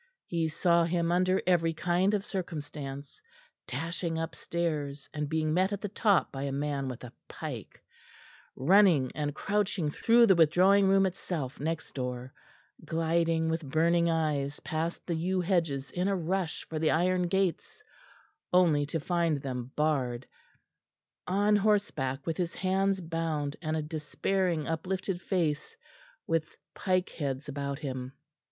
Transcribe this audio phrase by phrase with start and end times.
[0.25, 3.21] He saw him under every kind of circumstance
[3.67, 7.79] dashing up stairs and being met at the top by a man with a pike
[8.55, 12.33] running and crouching through the withdrawing room itself next door
[12.83, 17.83] gliding with burning eyes past the yew hedges in a rush for the iron gates,
[18.51, 20.25] only to find them barred
[21.27, 25.77] on horseback with his hands bound and a despairing uplifted face
[26.25, 28.13] with pike heads about him.